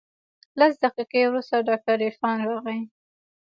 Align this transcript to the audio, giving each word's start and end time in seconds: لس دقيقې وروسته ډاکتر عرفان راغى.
لس 0.59 0.73
دقيقې 0.83 1.21
وروسته 1.27 1.65
ډاکتر 1.69 1.97
عرفان 2.07 2.37
راغى. 2.49 2.79